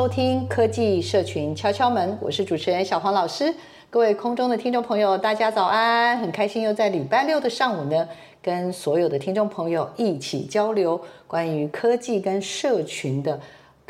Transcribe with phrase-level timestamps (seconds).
[0.00, 3.54] 收听科技社群敲敲门，我是主持人小黄老师。
[3.90, 6.16] 各位空中的听众朋友，大家早安！
[6.16, 8.08] 很开心又在礼拜六的上午呢，
[8.40, 13.38] 跟所有的听众朋友一起交流关于科技跟社群的。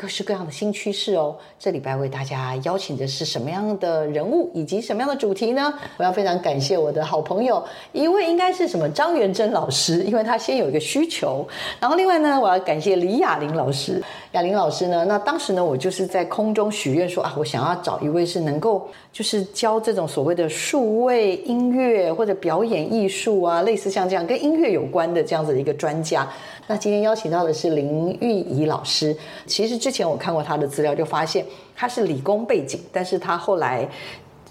[0.01, 5.71] 各式各样的新趋势哦，这礼拜为大家邀请的是什么样的人物以及什么样的主题呢？
[5.97, 11.47] 我要非常感谢我的好朋友，一位应该是什么张元珍老师，因为他先有一个需求。
[11.79, 14.01] 然后另外呢，我要感谢李雅玲老师。
[14.31, 26.27] 雅玲老师呢，那当时呢，我就是在空中许愿说啊，我想要找一位是能够就是教这种所谓的数位音乐或者表演艺术啊，类似像这样跟音乐有关的这样子的一个专家。
[26.71, 29.13] 那今天邀请到的是林玉仪老师。
[29.45, 33.85] 其实之前我看过他的资料，就发现他是理工背景，但是他后来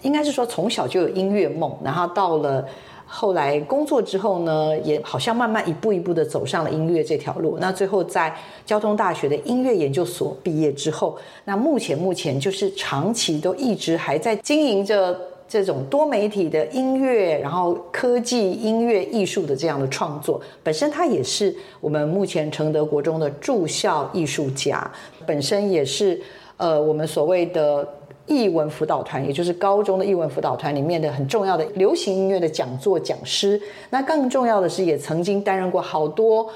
[0.03, 2.63] 应该是说从小就有音乐梦，然后到了
[3.07, 7.57] 后来工作之后呢，也好像慢慢一步一步的走上了音乐这条路。
[7.59, 15.19] 那最后在交通大学的音乐研究所毕业之后，那目前目前就是长期都一直还在经营着。
[15.51, 24.89] 这种多媒体的音乐，然后科技、音乐、艺术的这样的创作，本身他也是我们目前承德国中的驻校艺术家，
[25.27, 26.23] 本身也是
[26.57, 27.85] 呃我们所谓的
[28.27, 33.61] 艺文辅导团，也就是高中的艺文辅导团里面的很重要的流行音乐的讲座讲师。
[33.91, 36.49] 那更重要的是，也曾经担任过好多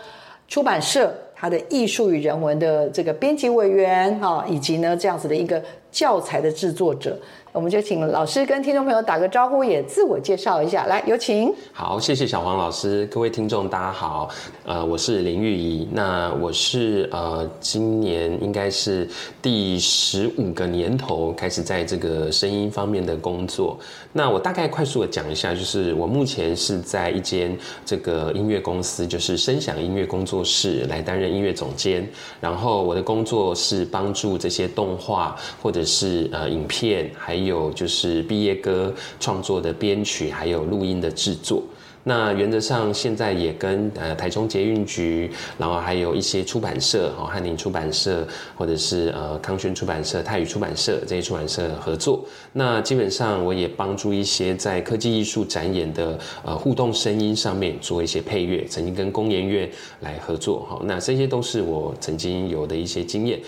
[0.47, 5.60] 出版社他的艺术与人文的这个编辑委员啊，以及呢这样子的一个
[5.91, 7.19] 教材的制作者。
[7.54, 10.87] 我们就请老师跟听众朋友打个招呼，也自我介绍一下。
[10.87, 11.54] 来，有请。
[11.72, 14.28] 好，谢谢小黄老师，各位听众大家好。
[14.65, 19.09] 呃，我是林玉怡，那我是呃今年应该是
[19.41, 23.78] 第十五个年头开始在这个声音方面的工作。
[24.12, 32.04] 那我大概快速的讲一下，就是我目前是在一间这个音乐公司，就是声响音乐工作室来担任音乐总监。
[32.41, 37.44] 然后我的工作是帮助这些动画或者是呃影片还。
[37.44, 41.62] 有就是毕业歌创作的编曲，还有录音的制作。
[42.06, 52.22] 那原则上现在也跟呃台中捷运局，然后还有一些出版社，哦翰林出版社，或者是呃康轩出版社、泰语出版社这些出版社合作。
[52.53, 59.66] 那基本上我也帮助一些在科技艺术展演的呃互动声音上面做一些配乐，曾经跟工研院
[60.00, 60.66] 来合作。
[60.69, 63.41] 好，那这些都是我曾经有的一些经验。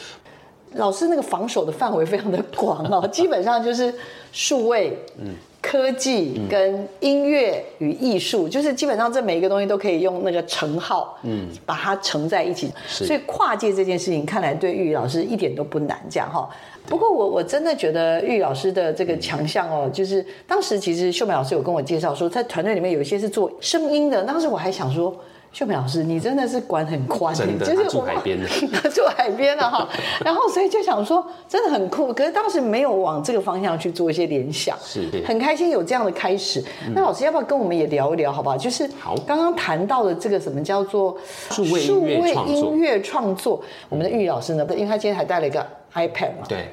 [0.77, 3.93] 老师那个防守的范围非常的广哦， 基本上就是
[4.33, 12.71] 数位、嗯、科技跟音乐与艺术，就是基本上这每一个东西都可以用那个乘号，嗯，把它乘在一起。
[12.87, 16.49] 所以跨界这件事情，看来对玉宇老师一点都不难，这样哈。
[16.87, 25.15] 不过我我真的觉得玉老师的这个强项哦，就是当时其实秀美老师有跟我介绍说，在团队里面有一些是做声音的，当时我还想说。
[25.57, 28.47] 秀美老师，你真的是管很宽，真的， 就是住海边的，
[28.93, 29.89] 住海边的哈。
[30.23, 32.13] 然后所以就想说，真的很酷。
[32.13, 36.63] 可是当时没有往这个方向去做一些联想，是很开心有这样的开始。
[36.95, 38.59] 那老师要不要跟我们也聊一聊，好不好？
[38.59, 38.87] 就是
[39.27, 41.17] 刚刚谈到的这个什么叫做
[41.49, 43.63] 数位音乐创作？
[43.89, 46.69] 我们的玉老师呢，因为他今天还带了一个 iPad 嘛，对。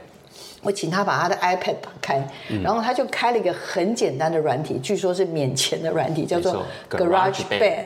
[0.63, 2.27] 我请他把他的 iPad 打开，
[2.63, 7.83] 然后他就开了一个很简单的软体，据说是免钱的软体，叫做 GarageBand。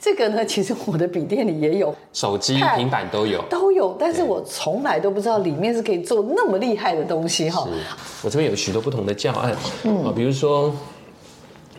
[0.00, 3.96] 这个呢，其实我的笔电里也有，手机、平板都有，都有。
[3.98, 7.68] 但是我从来都不知道里面是可以做那么厉害的东西哈。
[8.22, 10.72] 我这边有许多不同的教案，嗯，比如说。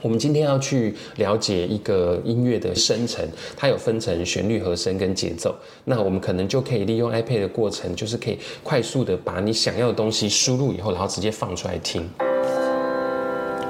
[0.03, 5.55] 我们今天要去了解一个音乐的生成，它有分成旋律、和声跟节奏。
[5.85, 12.05] 那我们可能就可以利用 iPad 的过程，就是可以快速的把你想要的东西输入以后，然后直接放出来听。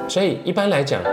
[0.10, 1.04] 所以一般来讲，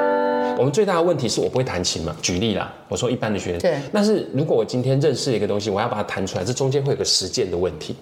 [0.57, 2.17] 我们最大的问题是我不会弹琴嘛。
[2.23, 3.79] 举例啦，我说一般的学生，对。
[3.93, 7.95] 但是如果我今天认识一个东西，我要把它弹出来，这中间会有个实践的问题。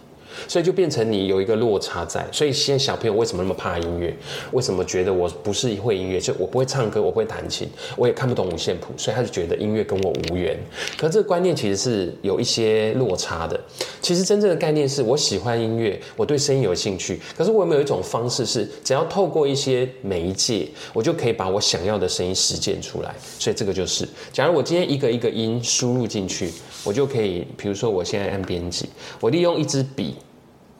[0.47, 2.27] 所以就变成你有一个落差在。
[2.31, 4.15] 所以现在小朋友为什么那么怕音乐？
[4.53, 6.21] 为什么觉得我不是会音乐？
[6.21, 10.59] 就我不会唱歌，我会弹琴，我也看不懂五线谱，所以他就觉得音乐跟我无缘。
[10.97, 13.59] 可这个观念其实是有一些落差的。
[14.01, 17.21] 其实真正的概念是我喜欢音乐，我对声音有兴趣。
[17.37, 23.15] 可是我有没有一种方式是，只要透过一些媒介，我就可以把我想要的声音实践出来？
[23.39, 26.51] 所以这个就是，假如我今天一个一个音输入进去，
[26.85, 28.89] 我就可以，比如说我现在按编辑，
[29.21, 30.17] 我利用一支笔，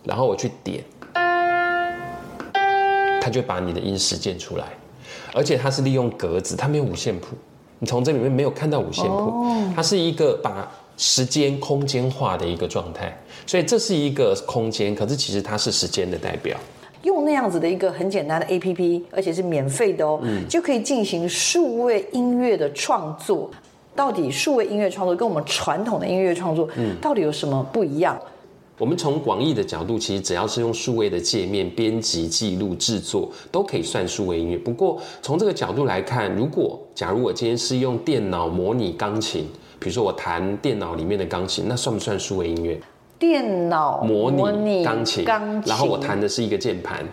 [0.09, 0.83] 然后我去点，
[3.21, 4.65] 它就把你的音实践出来，
[5.35, 7.37] 而且它是利用格子，它没有五线谱，
[7.79, 9.45] 你从这里面没有看到五线谱，
[9.77, 10.67] 它是一个把
[10.97, 13.15] 时间空间化的一个状态，
[13.47, 16.57] 所以这是一个空间，可是其实它是时间的代表。
[17.03, 23.51] 用那样子的一个很简单的 APP，而且是免费的哦，嗯、就可以进行数位音乐的创作。
[23.95, 28.19] 到底数位音乐创作跟我们传统的音乐创作，嗯，到底有什么不一样？
[28.79, 34.57] 我们从广义的角度，其实只要是用数位的界面编辑、记录、制作，都可以算数位音乐。
[34.57, 39.49] 不过从这个角度来看，如果假如我今天是用电脑模拟钢琴，
[39.81, 42.81] 比如说我弹电脑里面的钢琴，那算不算数位音乐？
[43.19, 45.25] 电脑模拟钢琴，
[45.67, 47.05] 然后我弹的是一个键盘。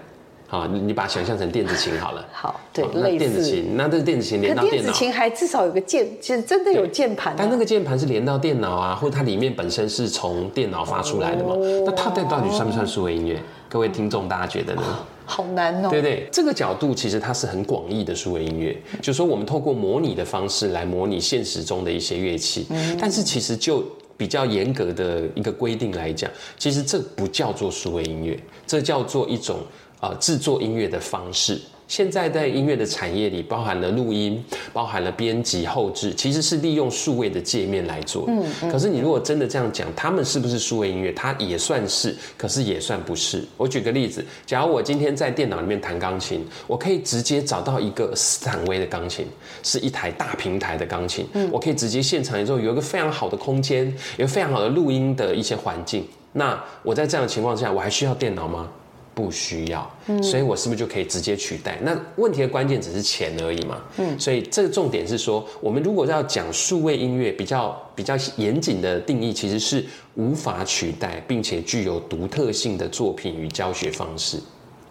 [0.61, 2.25] 好，你把它想象成电子琴好了。
[2.31, 4.81] 好，对，那电子琴，那这是电子琴连到电脑。
[4.81, 7.35] 电子琴还至少有个键，其实真的有键盘。
[7.37, 11.53] 但那个键盘是连到电脑啊，或者它里面本身是从电脑发出来的嘛？
[11.55, 13.39] 哦、那它到底算不算数位音乐？
[13.67, 14.81] 各位听众，大家觉得呢？
[15.25, 15.89] 好难哦。
[15.89, 16.27] 对不对？
[16.31, 23.83] 这个角度其实它是很广义的数位音乐，就是说我们透过模拟的方式来模拟现实中的一些乐器，嗯、但是其实就
[24.15, 29.57] 比较严格的一个规定来讲，其实这不叫做数位音乐，这叫做一种。
[30.05, 38.25] 呃，制作音乐的方式，现在在音乐的产业里，包含了录音，包含了编辑、后置，其实是利用数位的界面来做。
[38.27, 41.11] 嗯，嗯，可是你如果真的这样讲，他们是不是数位音乐？
[41.13, 43.43] 它也算是，可是也算不是。
[43.57, 49.25] 我举个例子，假如我今天在电脑里面弹钢琴，我可以直接找到一个斯坦威的钢琴，
[49.63, 56.05] 是一台大平台的钢琴，嗯，我可以直接现场演奏，有一个非常好的空间，有非常好的录音的一些环境。
[56.33, 58.69] 那我在这样的情况下，我还需要电脑吗？
[59.15, 59.89] 不需要，
[60.21, 61.79] 所以我是不是就可以直接取代？
[61.81, 63.81] 那问题的关键只是钱而已嘛。
[63.97, 69.83] 嗯，所以这个重点是说，我们如果要讲数位音乐比较比较严谨的定义，其实是
[70.15, 74.37] 无法取代，并且具有独特性的作品与教学方式，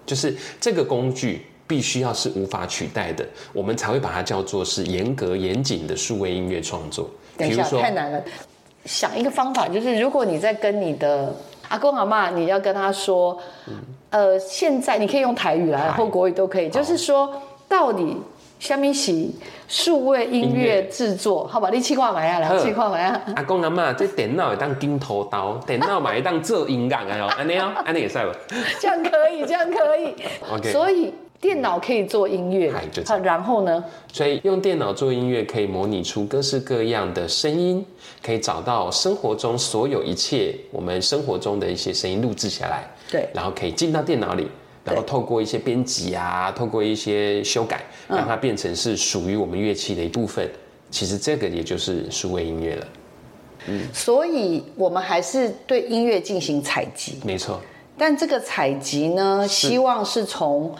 [0.06, 7.10] 就是这个工具必须要是无法取代的，我们才会把它叫做是严格严谨的数位音乐创作。
[7.36, 8.24] 等一下，太难了，
[8.86, 11.34] 想一个方法，就是如果你在跟你的
[11.68, 13.74] 阿公阿妈，你要跟他说，嗯。
[14.10, 16.68] 呃，现在你可以用台语来，或国语都可以。
[16.68, 17.28] 就是说，
[17.68, 18.16] 到底
[18.60, 19.28] 虾米是
[19.66, 21.44] 数位音乐制作？
[21.48, 23.20] 好吧，你去看买啊，来去看买啊。
[23.34, 28.32] 阿公阿妈，这电脑会当金头刀，电脑买会当做音乐啊，安尼哦，安尼也算吧。
[28.80, 30.14] 这样可以，这样可以。
[30.54, 30.70] OK。
[30.70, 31.12] 所以
[31.44, 32.72] 电脑可以做音乐，
[33.04, 33.84] 好，然后呢？
[34.10, 37.84] 所以用电脑做音乐，可以模拟出各式各样的声音，
[38.22, 42.90] 可以找到生活中所有一切我们生活中的一些声音录制下来。
[43.10, 44.48] 对，然后可以进到电脑里，
[44.86, 50.50] 然后透过一些编辑啊，透过一些修改，让它变成是属于我们乐器的一部分。
[50.90, 52.86] 其实这个也就是数位音乐了。
[53.66, 57.60] 嗯，所以我们还是对音乐进行采集，没错。
[57.98, 60.74] 但这个采集呢，希望是从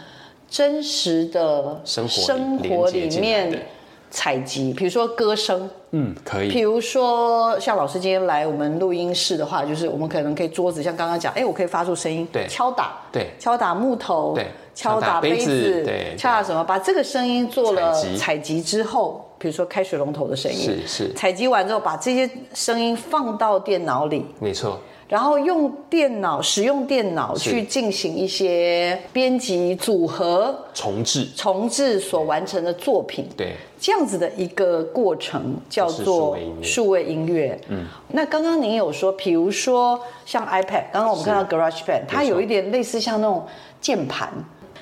[0.55, 3.67] 真实的生活生活里面。
[4.09, 6.49] 采集，比如说歌声，嗯，可以。
[6.49, 16.63] 比如说像老师今天来我们录音室的话，就是我们可能可以桌子，像刚刚讲，哎，我可以发出声音，对，敲打，对，敲打木头，对，敲打杯子，对，敲打什么？
[16.63, 21.13] 把这个声音做了采集之后，比如说开水龙头的声音，是是。
[21.15, 24.79] 采集完之后，把这些声音放到电脑里，没错。
[25.09, 33.29] 然后用电脑使用电脑去进行一些编辑组合、重置、重置所完成的作品。
[33.37, 37.61] 对，这样子的一个过程叫做数位音乐。
[37.69, 43.45] 嗯，那刚刚您有说，比如说像 iPad，刚刚我们看到 GarageBand，它有一点类似像那种
[43.81, 44.33] 键盘，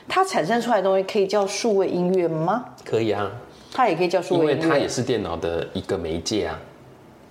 [0.08, 2.64] 它产生出来的东西可以叫数位音乐吗？
[2.84, 3.30] 可以啊，
[3.72, 6.58] 它也可以叫数位音乐，因为它也是电脑的一个媒介啊。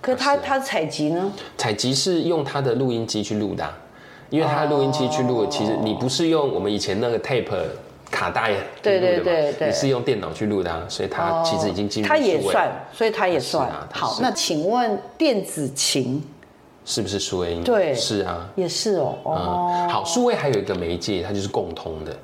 [0.02, 1.32] 可是他他采集呢？
[1.56, 3.64] 采集是用他的录音机去录的，
[4.30, 7.46] 因为他的录音机去录，其实你不是用我们以前那个 tape
[8.10, 12.08] 卡带，对对对对，你是用电脑去录的，所以它其实已经进入。
[12.08, 13.70] 它也算，所以它也算。
[13.92, 16.20] 好，那请问电子琴
[16.84, 17.62] 是不是数位音？
[17.62, 19.16] 对，是啊，也是哦。
[19.22, 22.14] 哦，好，数位还有一个媒介，它就是共通的，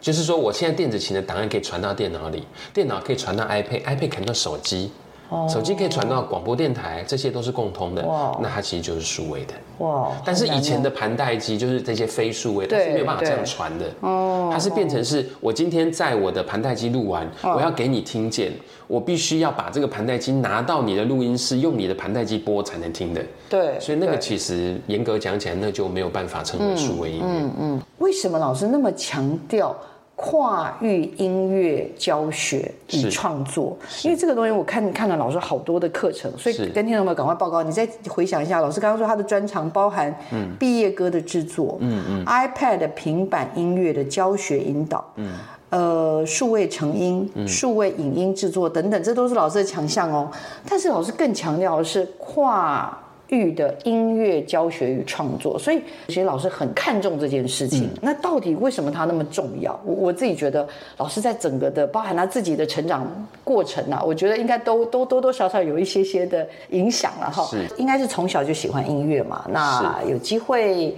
[0.00, 4.92] 就是说我现在电子琴的档案可以传到电脑里，电脑可以传到 iPad，iPad 可以传到手机。
[5.28, 8.04] 哦，手机可以传到广播电台，这些都是共通的。
[8.06, 9.54] 哇，那它其实就是数位的。
[9.78, 13.86] 哇，但是以前的盘带机就是这些非数位，它是没有办法这样传的。
[14.00, 18.52] 哦，它是变成是我今天在我的盘带机录完，我要给你听见，
[18.86, 23.22] 我必须要把这个盘带机拿到你的录音室，用你的盘带机播才能听的。
[23.48, 27.24] 对，所以那个其实严格讲起来，那就没有办法称为数位音乐。
[27.26, 29.76] 嗯嗯，为什么老师那么强调？
[30.18, 37.62] 跨域音乐教学与创作，因为这个东西我看看了老师好多的课程，所以跟听众们赶快报告。
[37.62, 40.12] 你再回想一下，老师刚刚说他的专长包含
[40.58, 45.34] 毕业歌的制作，嗯嗯，iPad 平板音乐的教学引导，嗯，
[45.68, 50.30] 呃，数位成音、数位影音制作等等，这都是老师的强项哦。
[50.66, 52.98] 但是老师更强调的是跨。
[53.28, 57.84] 域的音乐教学与创作，所以其实老师很看重这件事情。
[57.84, 59.78] 嗯、那到底为什么它那么重要？
[59.84, 60.66] 我我自己觉得，
[60.96, 63.04] 老师在整个的包含他自己的成长
[63.42, 67.42] 过程啊，我觉得应该都都多多少少有一些些的影响了哈。
[67.44, 69.44] 是，应该是从小就喜欢音乐嘛。
[69.50, 70.94] 那有机会，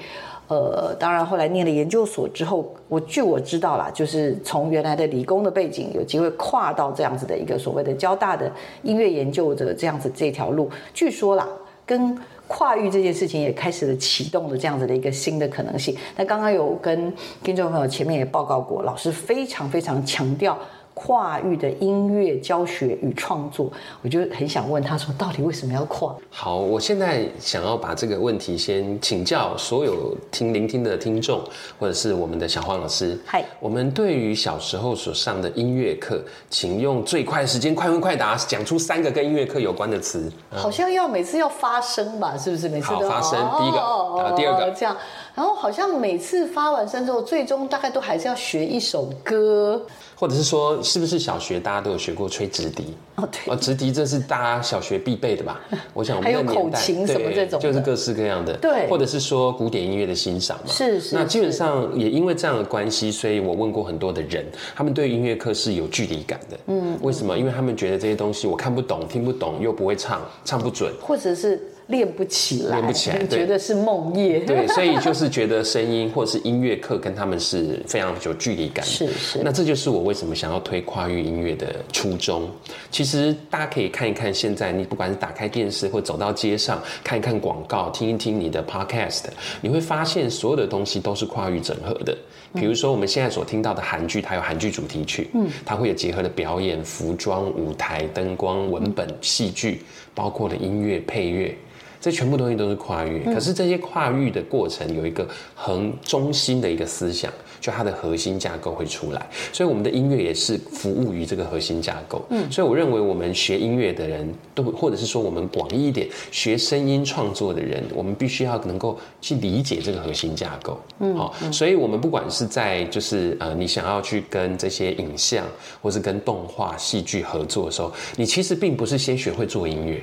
[0.49, 10.71] 呃，当然后来念了研究所之后，我据我知道啦，就是从原来的理工的背景，有机会跨到这样子的一个所谓的交大的音乐研究者这样子这条路。
[10.93, 11.49] 据说啦。
[11.89, 12.15] 跟
[12.47, 15.97] 跨域这件事情也开始了启动的这样子的一个新的可能性。
[16.17, 20.57] 那刚刚有跟听众朋友前面也报告过，老师非常非常强调。
[20.99, 23.71] 跨域的音乐教学与创作，
[24.03, 26.13] 我就很想问他说，到底为什么要跨？
[26.29, 31.41] 好，我现在想要把这个问题先请教所有听聆听的听众，
[31.79, 33.17] 或者是我们的小黄老师。
[33.25, 40.29] 嗨，我们对于小时候所上的音乐课，请用最快时间快问快答讲出三个跟音乐课有关的词。
[40.51, 42.37] 好像要每次要发声吧？
[42.37, 43.39] 是不是每次都好发声？
[43.59, 44.97] 第一个，哦、第二个这样，
[45.39, 49.81] 然后好像每次发完声之后，最终大概都还是要学一首歌。
[50.17, 52.97] 或者是说，是不是小学大家都有学过吹直笛？
[53.15, 55.61] 哦，对，直笛这是大家小学必备的吧？
[55.95, 58.57] 我想我们的年代，还有口琴什么这种，就是各式各样的。
[58.57, 60.73] 对，或者是说古典音乐的欣赏嘛。
[60.73, 61.15] 是是。
[61.15, 66.59] 那基本上也因为这样的关系，所以我问过很多的人，他们对音乐课是有距离感的。
[66.67, 66.99] 嗯。
[67.01, 67.39] 为什么？
[67.39, 71.63] 因为他们觉得这些东西我看不懂、听不懂，又不会唱，唱不准，或者是。
[71.89, 74.45] 练不起来，练不起来，觉得是梦魇。
[74.47, 78.85] 对，所以就是觉得声音或者是音乐课跟他们是非常有距离感。
[78.85, 79.41] 是是。
[79.43, 82.49] 那这就是我为什么想要推跨域音乐的初衷。
[82.91, 89.25] 其实大家可以看一看，现在你不管是打开电视或走到街上看一看广告，听一听你的 podcast，
[89.61, 92.17] 你会发现所有的东西都是跨域整合的。
[92.55, 99.83] 比如说我们现在所听到的韩剧，它有韩剧主题曲，嗯，它会有结合的表演、服装、舞台、灯光、文本、戏剧，
[100.15, 101.57] 包括了音乐配乐。
[102.01, 109.27] 这全部东西都是跨越，可是这些跨越的过程有一个很中心的一个思想，就它的核心架构会出来。
[109.53, 112.25] 所以我们的音乐也是服务于这个核心架构。
[112.31, 120.81] 嗯，所以我认为我们学音乐的人都，或者是说我们广义一点学声音创作的人，我们必须要能够去理解这个核心架构。
[121.01, 125.45] 嗯，好，所以我们不管是在就是呃，你想要去跟这些影像
[125.83, 130.01] 或是跟动画、戏剧合作的时候，你其实并不是先学会做音乐。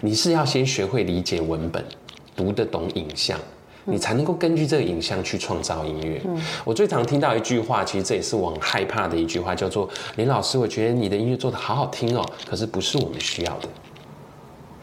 [0.00, 1.84] 你是要先学会理解文本，
[2.36, 3.38] 读得懂影像，
[3.84, 6.20] 你才能够根据这个影像去创造音乐。
[6.26, 13.68] 嗯，我最常听到一句话，其实这也是我很害怕的一句话，叫做“林老师，我觉得你的音乐做得好好听哦，可是不是我们需要的。”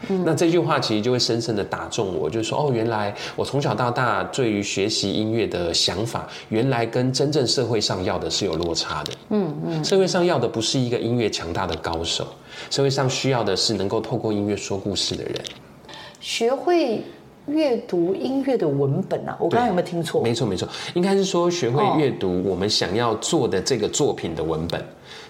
[0.08, 9.12] 嗯，那这句话其实就会深深的打中我，就是说，哦，原来我从小到大对于学习音乐的想法，原来跟真正社会上要的是有落差的。
[9.30, 12.26] 嗯嗯，社会上要的不是一个音乐强大的高手。
[12.70, 15.34] 社会上需要的是能够透过音乐说故事的人，
[16.20, 17.02] 学会
[17.46, 19.36] 阅读音乐的文本啊！
[19.38, 20.22] 我刚刚有没有听错？
[20.22, 24.82] 没错没错，应该是说学会阅读我们想要做的这个作品的文本。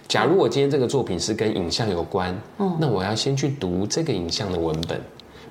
[0.08, 5.00] 假如我今天这个作品是跟影像有关，嗯，那我要先去读这个影像的文本。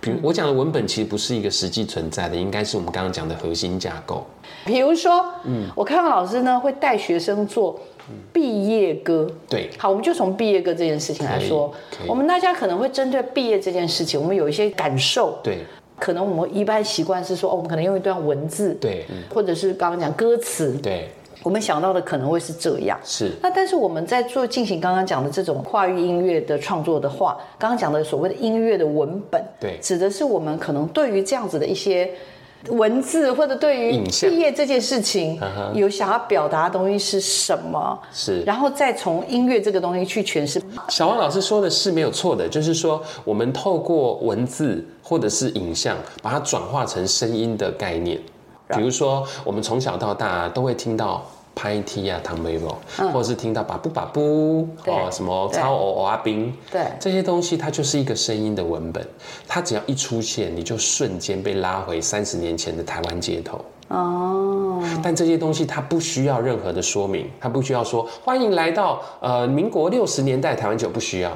[0.01, 4.25] 比如我讲的文本其实不是一个实际存在的，应该是我们刚刚讲的核心架构。
[4.65, 7.79] 比如说，嗯，我看到老师呢会带学生做。
[8.31, 11.74] 毕业歌，对，好，我们就从毕业歌这件事情来说，
[12.07, 15.65] 我们大家可能会针对毕业这件事情，我们有一些感受，对，
[15.97, 21.09] 可能我们一般习惯是说，哦，我们可能用一段文字，对，或者是刚刚讲歌词，对，
[21.45, 32.11] 我们想到的可能会是这样，是，那但是我们在做进行刚刚讲的这种跨域音乐的创作的话，刚刚讲的所谓的音乐的文本，对，指的是我们可能对于这样子的一些。
[32.69, 35.39] 文字或者对于毕业这件事情
[35.75, 37.99] 有想要表达的东西是什么？
[38.11, 40.59] 是，然后再从音乐这个东西去诠释。
[40.89, 48.19] 小王老师说的是没有错的，就是说我们透过文字或者是影像，把它转化成声音的概念。
[48.69, 52.77] 比如说，我们从小到大都会听到拍 T 啊，唐梅罗，
[53.13, 56.86] 或者是听到把布把布哦，什么超偶偶阿兵，对。
[57.00, 59.07] 这些东西，它就是一个声音的文本，
[59.48, 63.63] 它只要一出现，你就瞬间被拉回三十年前的台湾街头。
[63.88, 71.31] 哦，但这些东西它不需要任何的说明，它不需要说欢迎来到呃民国六十年代台湾，酒不需要，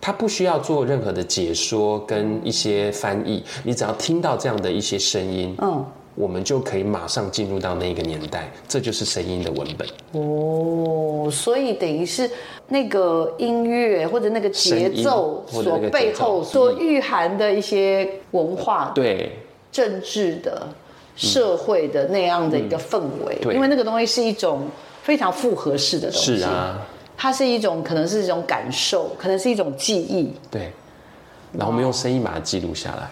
[0.00, 9.88] 它不需要做任何的解说跟一些翻译，你只要听到这样的一些声音，嗯，我们就可以马上进入到那个年代，这就是声音的文本。
[10.12, 12.30] 哦，所以等于是
[12.68, 19.32] 那个音乐或者那个节奏所背后所蕴含的一些文化，对，
[19.70, 20.66] 政治的。
[21.14, 24.66] 社会的那样的一个氛围，因为那个东西是一种
[25.02, 26.80] 非常复合式的东西，是啊，
[27.18, 30.72] 它是一种可能是一种感受，可能是一种记忆，对，
[31.52, 33.10] 然后我们用声音把它记录下来。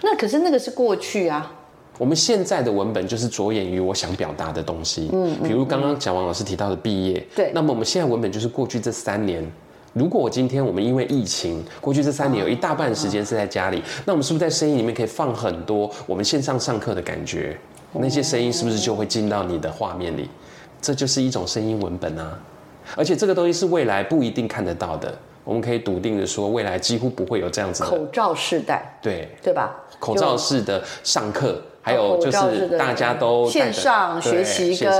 [0.00, 1.52] 那可是那个是过去啊，
[2.00, 9.46] 我们现在的文本就是着眼于我想表达的东西，嗯，比如刚刚蒋王老师提到的毕业，对，那么我们现在文本就是过去这三年。
[9.92, 17.54] 如果我今天我们因为疫情，过去这三年有一大半时间是在家里，那我们是不是在声音里面可以放很多我们线上上课的感觉？
[17.92, 20.30] 那些声音是不是就会进到你的画面里？
[20.80, 22.38] 这就是一种声音文本啊！
[22.96, 25.14] 而且这个东西是未来不一定看得到的，
[25.44, 29.76] 我们可以笃定的说，未来几乎不会有这样子的口罩世代，对对吧？
[29.98, 31.60] 口罩式的上课。
[31.82, 34.92] 还有就是大家都线上学习，跟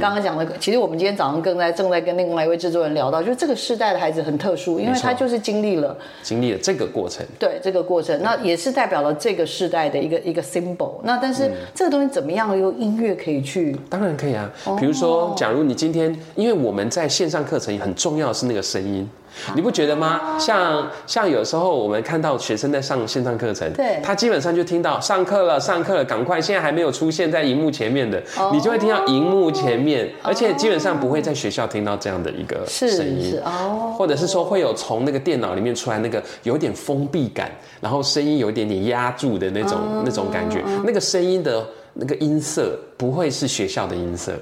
[0.00, 10.94] 刚刚讲的，其实我们今天早上更在正在跟另外一位制作人聊到，就是这个世代的孩子很特殊，因为他就是经历了经历了这个过程，对这个过程，那也是代表了这个世代的一个一个 symbol。
[11.04, 13.76] 那但是这个东西怎么样用音乐可以去？
[13.88, 19.08] 当然可以啊，比如说，假如你今天，因为我们在线上课程很重要的是那个声音。
[19.54, 20.38] 你不觉得吗？
[20.38, 26.40] 像像有时候我们看到学生在上线上课程，对，他基本上就听到上课了，上课了，赶快！
[26.40, 33.38] 现在还没有出现在荧幕前面的，你就会听到荧幕前面，而且基本上不会在学校听到这样的一个声音。
[33.44, 37.50] 哦，或者是说会有从那个电脑里面出来那个有点封闭感，
[37.80, 44.32] 然后声音有一点点压住的那种那种感觉，那个声音的那个音色不会是学校的音色。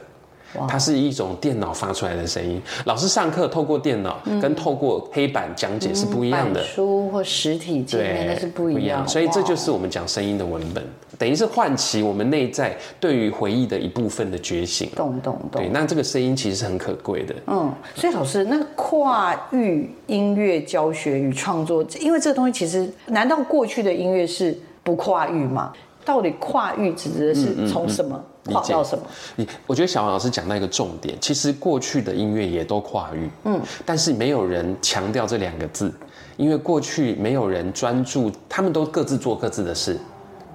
[0.68, 2.60] 它是一种电脑发出来的声音。
[2.84, 6.62] 老师上课透过电脑跟透过黑板讲解是不一样的。
[6.62, 9.06] 书或实体界面那是不一样。
[9.06, 10.84] 所以这就是我们讲声音的文本，
[11.18, 14.88] 等于是唤起我们内在对于回忆的一部分的觉醒。
[14.94, 15.62] 懂懂懂。
[15.62, 17.34] 对，那这个声音其实是很可贵的。
[17.46, 25.72] 嗯，所以老师，那跨域音乐教学与创作，因为这个东西其实，难道过去的音乐是不跨域吗？
[26.04, 28.14] 到底跨域指的是从什么？
[28.14, 29.04] 嗯嗯嗯跨到什么？
[29.36, 35.92] 你我觉得小王老师讲到一个重点，其实过去的音乐也都跨域，嗯，但是没有人强调这两个字，
[36.36, 39.98] 因为过去没有人专注，他们都各自做各自的事，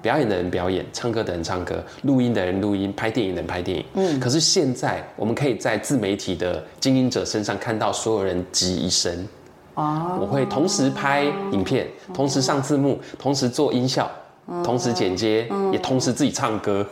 [0.00, 4.20] 表演的人表演，唱歌的人唱歌，录音的人录音，拍电影的人拍电影，嗯。
[4.20, 9.26] 可是现在我们可以在自媒体的经营者身上看到所有人集一身，
[9.74, 14.08] 啊，我会同时拍影片，同时上字幕，同时做音效，
[14.62, 16.86] 同时剪接，也同时自己唱歌。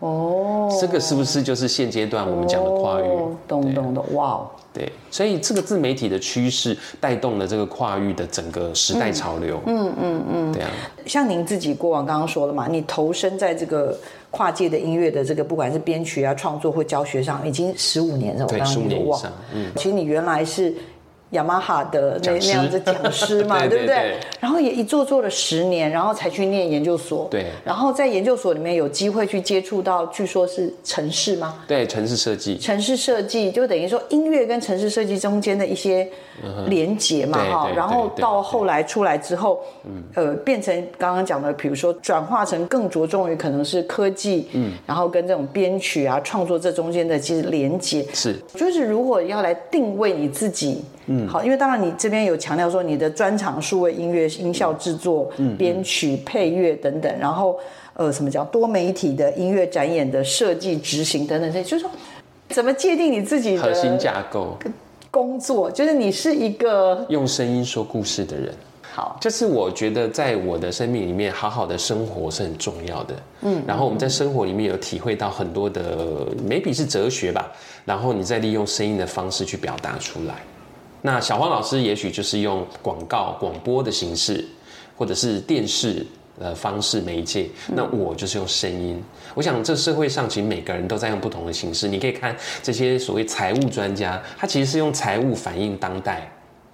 [0.00, 3.04] 哦，这个是不是就是现阶段我们讲的跨域？
[3.46, 4.50] 懂懂懂，哇哦！
[4.72, 9.60] 对，所以这个自媒体的趋势带动了这个跨域的整个时代潮流。
[9.66, 10.70] 嗯嗯嗯，对啊。
[11.06, 13.96] 像您自己过往刚刚说了嘛，你投身在这个
[14.30, 18.46] 跨界的音乐的这个，不管是编曲啊、创作或教学上，已经十五年了。
[18.46, 19.30] 对，十五年以上。
[19.54, 20.74] 嗯，其实你原来是。
[21.34, 24.14] 雅马哈的那那样子讲师嘛， 对不对？
[24.40, 27.28] 然后也一做做了十年，然后才去念研究所。
[27.30, 27.46] 对。
[27.64, 31.62] 然后在研究所里面有机会去接触到，据说是城市吗？
[31.68, 32.56] 对，城市设计。
[32.58, 36.08] 城市设计就等于说音乐跟城市设计中间的一些
[36.68, 37.68] 连结嘛，哈。
[37.76, 39.60] 然后到后来出来之后，
[40.14, 50.82] 呃，变成刚刚讲的，比如说转化成更着重于可能是科技，嗯，然后跟这种编曲啊、创作这中间的其实连结是，就是如果要来定位你自己。
[51.06, 57.58] 嗯，好，因为当然你这边有强调说你的专长数位音乐、音效制作、嗯、编曲、配乐等等，然后
[57.94, 61.90] 呃，什么叫多媒体的音乐展演的设计、执行等等这些，就是说
[62.48, 64.56] 怎么界定你自己的核心架构
[65.10, 68.52] 工作，就是你是一个用声音说故事的人。
[68.92, 73.14] 好，这是我觉得在我的生命里面，好好的生活是很重要的。
[73.42, 77.50] 嗯，然后我们在生活里面有体会到很多的，maybe 是哲学吧，
[77.84, 80.36] 然后你再利用声音的方式去表达出来。
[81.06, 84.42] 那小黄老师也许就是用广告、广播的形式，
[84.96, 86.06] 或者是电视
[86.38, 87.46] 呃方式媒介。
[87.68, 89.04] 那我就是用声音。
[89.34, 91.86] 我想这社会上其实每个人都在用不同的形式。
[91.86, 96.26] 你可以看这些所谓财务专家，他其实是用财务反映当代。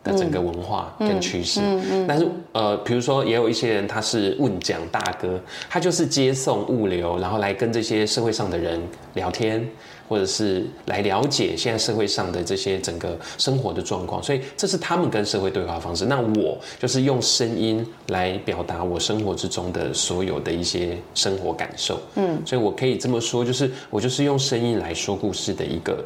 [0.02, 1.60] 的整个文化跟趋势。
[1.62, 2.06] 嗯嗯。
[2.06, 5.38] 但是呃，比如说也有一些人他是问讲大哥，
[5.68, 8.80] 他就是接送物流，然后来跟这些社会上的人
[9.12, 9.68] 聊天。
[10.10, 16.04] 或者是来了解现在社会上的这些整个生活的状况，所以这是他们跟社会对话的方式。
[16.04, 22.00] 那我就是用声音来表达我生活之中的所有的一些生活感受。
[22.16, 26.04] 嗯，所以我可以这么说，就是我就是用声音来说故事的一个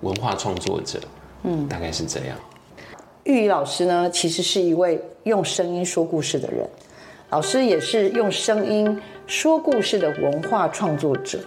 [0.00, 0.98] 文化创作者。
[1.44, 2.36] 嗯，大概是这样。
[3.22, 6.68] 玉宇老师呢，其实是一位用声音说故事的人，
[7.30, 11.38] 老师也是用声音说故事的文化创作者。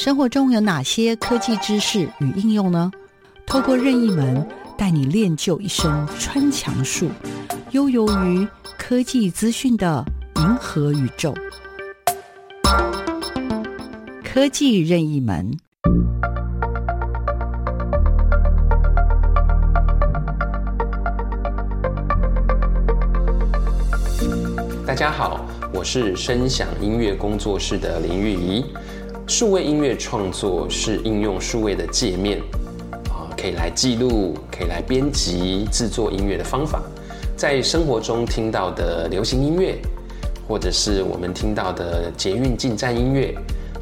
[0.00, 2.90] 生活中有哪些科技知识与应用呢？
[3.46, 7.10] 透过任意门带你练就一身穿墙术，
[7.72, 10.02] 悠游于科技资讯的
[10.36, 11.34] 银河宇宙。
[14.24, 15.54] 科技任意门。
[24.86, 28.64] 大家好，我是声响音乐工作室的林玉怡。
[29.30, 32.40] 数位音乐创作是应用数位的界面，
[33.10, 36.82] 啊，可以来记录，可以来编辑制作音乐的方法。
[37.36, 39.78] 在生活中听到的流行音乐，
[40.48, 43.32] 或者是我们听到的捷运进站音乐，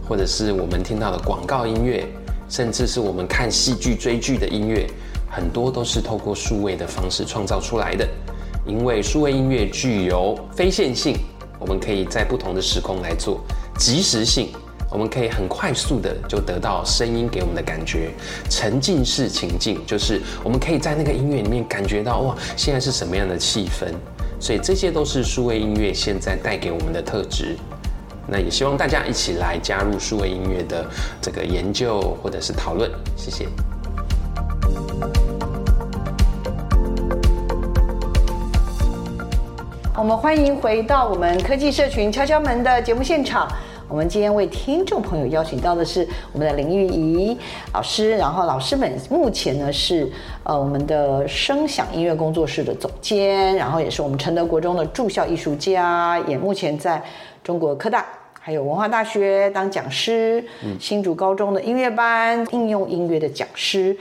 [0.06, 2.06] 或者是我们听到的广告音乐，
[2.50, 4.86] 甚至是我们看戏剧追剧的音乐，
[5.30, 8.06] 很多都是透过数位的方式创造出来的。
[8.66, 11.16] 因为数位音乐具有非线性，
[11.58, 13.40] 我们可以在不同的时空来做
[13.78, 14.50] 即时性。
[14.90, 18.10] 我们可以很快速的就得到声音给我们的感觉，
[18.48, 23.92] 沉浸式情境，就是我们可以在那个音乐里面感觉到哇，现在是什么样的气氛，
[24.40, 27.56] 所以这些都是数位音乐现在带给我们的特质。
[28.26, 30.86] 那也希望大家一起来加入数位音乐的
[31.20, 33.46] 这个研究或者是讨论，谢谢。
[39.94, 43.46] 我们欢迎回到我们科技社群敲敲门的节目现场。
[43.88, 47.34] 我们今天为听众朋友邀请到的是我们的林玉怡
[47.72, 50.06] 老师，然后老师们目前呢是
[50.42, 57.02] 呃我们的声响音乐工作室的总监，然后也是我们承德国中的驻校艺术家，也目前在
[57.42, 58.04] 中国科大
[58.38, 60.44] 还有文化大学当讲师，
[60.78, 63.96] 新竹高中的音乐班应用音乐的讲师，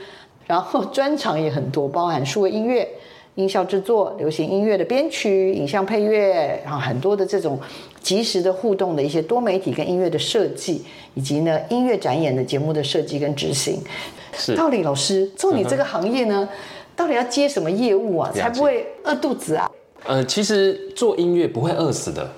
[0.46, 2.86] 然后专长也很多，包含数位音乐。
[3.34, 7.56] 音效制作、流行音乐的编曲、影像配乐，然后很多的这种
[8.02, 10.84] 即时的互动的一些多媒体跟音乐的设计，
[11.14, 13.80] 以及呢音乐展演的节目的设计跟执行。
[14.32, 16.58] 是，到底老师做你这个行业呢，嗯、
[16.94, 19.70] 到底要接什么业务啊，才不会饿肚子啊？
[20.04, 22.30] 呃，其实做音乐不会饿死的。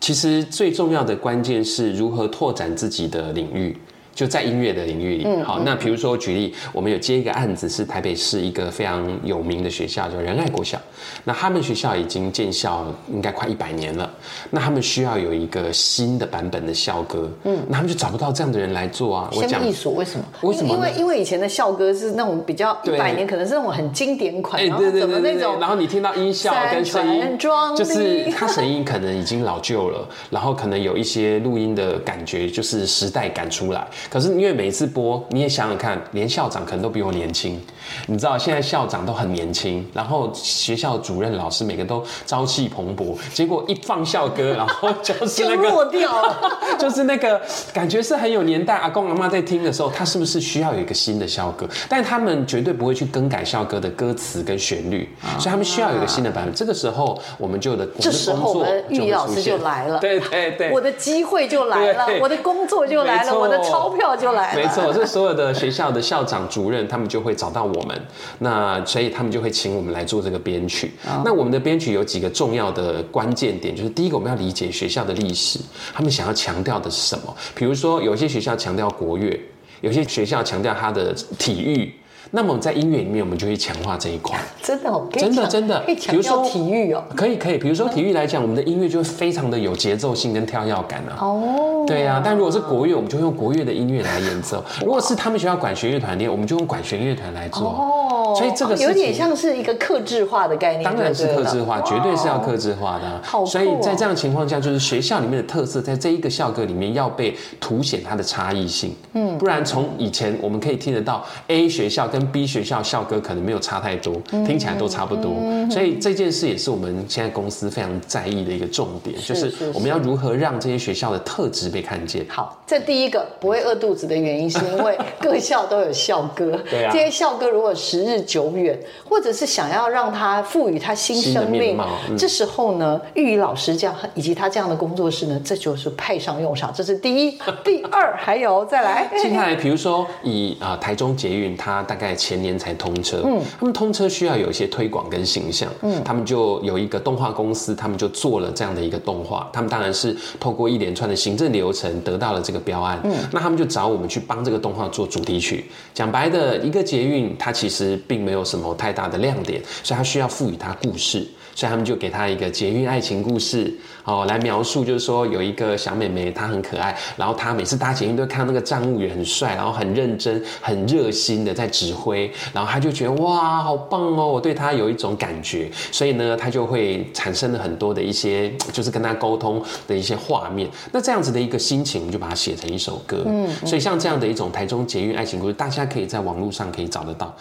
[0.00, 3.76] 其实最重要的关键是如何拓展自己的领域。
[4.18, 10.76] 就在音乐的领域里，嗯、好，那比如说举例，我们有接一个案子，是台北市一个非常有名的学校，叫仁爱国小。
[11.22, 14.10] 那他们学校已经建校应该快一百年了，
[14.50, 19.30] 那他们需要有一个新的版本的校歌，嗯，那他们就找不到这样的人来做啊。
[19.36, 20.24] 我讲艺术为什么？
[20.42, 20.74] 为什么？
[20.74, 33.86] 因为因为以前的校歌是那种比较一百年，可能是那种很经典款，哎，对对对对，那种，然后你听到音效跟声音，就是他声音可能已经老旧了，然后可能有一些录音的感觉，就是时代感出来。
[34.10, 37.60] 可是因为每次播，你也想想看，连校长可能都比我年轻。
[38.06, 43.16] 你知道现在校长都很年轻，然后学校主任、老师每个都朝气蓬勃。
[43.32, 47.40] 结果一放校歌，然后就是 那个就落掉了， 就是那个
[47.72, 48.76] 感觉是很有年代。
[48.76, 51.66] 阿公阿妈在听的时候，他是不是需要有一个新的校歌？
[51.88, 56.54] 但他们绝对不会去更改校歌的歌词跟旋律，所以他们需要有一个新的版本。
[56.54, 64.62] 这个时候，我们就的这时候我们玉老师就来了，对对对，我的机会就来了，我的工作就来了，我的钞票就来了。
[64.62, 68.00] 没错，这所有的学校的校长、主任，他们就会找到我们，
[68.38, 70.92] 那所以他们就会请我们来做这个编曲。
[71.06, 71.22] Oh.
[71.24, 75.58] 那我们的编曲有几个重要的关键点，就是第一个，我们要理解学校的历史，
[75.92, 77.36] 他们想要强调的是什么？
[77.54, 79.38] 比如说，有些学校强调国乐，
[79.80, 81.92] 有些学校强调它的体育。
[82.30, 84.38] 那么在音乐里面，我们就会强化这一块。
[84.62, 85.80] 真的，真的，真的。
[85.80, 87.58] 比如说体育哦，可以，可以。
[87.58, 91.16] 比如说体育来讲，我们的音乐就会非常的有节奏性跟跳跃感啊。
[91.20, 91.84] 哦。
[91.86, 94.62] 对啊，但如果是国乐，我们就用国乐的音乐来演奏。
[94.84, 97.66] 如果是他们学校管弦乐团练，我们就用管弦乐团来做。
[97.68, 98.34] 哦。
[98.36, 100.84] 所以这个有点像是一个克制化的概念。
[100.84, 103.20] 当然是克制化，绝对是要克制化的。
[103.22, 103.46] 好。
[103.46, 108.94] 所以在这样的情况下，就是学校里面的特色，在这一个校歌里面要被凸显它的差异性。
[109.14, 109.38] 嗯。
[109.38, 112.98] 不然从以前我们可以听得到 A 学校跟 B 学校校。
[112.98, 115.32] 校歌可能没有差太多，听起来都差不多，
[115.70, 122.26] 所以这件事也是我们现在公司非常在意的一个重点，就是我们要如何让这些学校的特质被看见。
[122.28, 122.57] 好。
[122.68, 126.52] 这第一个不会饿肚子的原因，是因为各校都有校歌。
[126.68, 126.92] 对啊。
[126.92, 128.78] 这些校歌如果时日久远，
[129.08, 131.78] 或者是想要让它赋予它新生命，
[132.10, 136.70] 嗯、这时候呢，玉宇老师这样以及他这样的工作室呢，这就是派上用场。
[136.74, 137.38] 这是第一。
[137.64, 139.08] 第二，还有再来。
[139.16, 149.48] 接下来，比如说以啊、呃、台中捷运，它大概前年才通车，嗯，他们通车需要有一些推广跟形象，嗯，他们就有一个动画公司，他们就做了这样的一个动画。
[149.54, 152.57] 他们当然是透过一连串的行政流程得到了这个。
[152.60, 155.70] 标案，嗯，那他们就找我们去帮这个动画做主题曲。
[155.94, 161.26] 讲白的，一个捷运它其实并没有什么太大的亮点，所以它需要赋予它故事。
[161.58, 180.70] 所以他们就给他一个捷运爱情故事，哦，来描述，就是说有一个小妹妹，她很可爱，然后她每次搭捷运都看到那个站务员很帅，然后很认真、很热心的在指挥，然后她就觉得哇，好棒哦，我对她有一种感觉，所以呢，她就会产生了很多的一些，就是跟她沟通的一些画面。
[180.92, 183.24] 那这样子的一个心情，我们就把它写成一首歌。
[183.26, 187.34] 嗯，所以像这样的一种台中捷运爱情故事，大家可以在网络上可以找得到，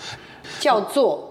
[0.60, 1.27] 叫做。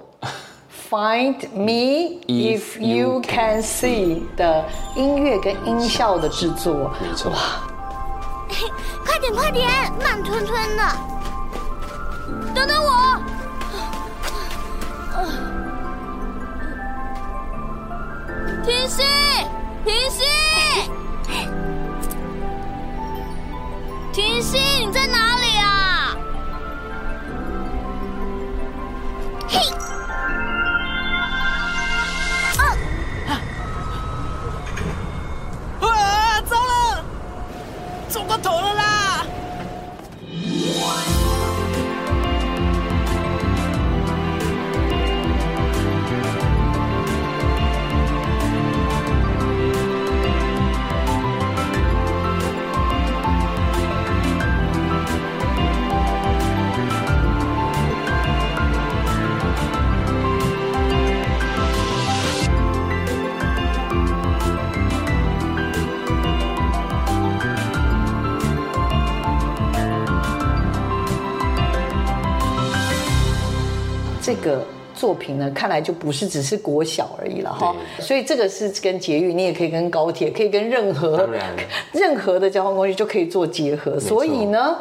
[0.89, 7.33] Find me if you can see 的音乐跟音效的制作，没错。
[7.33, 7.39] 哇，
[9.05, 9.69] 快点快点，
[10.01, 10.85] 慢吞吞的，
[12.55, 13.21] 等等我。
[18.65, 19.03] 停息，
[19.85, 20.23] 停息，
[24.13, 25.36] 停息，你在哪
[38.39, 39.27] 头了啦！
[74.43, 81.29] 个作品呢，看来就不是只是国小而已了哈，所以这个是跟捷运，你也可以跟高铁，可以跟任何
[81.93, 84.77] 任何的交通工具就可以做结合，所以呢。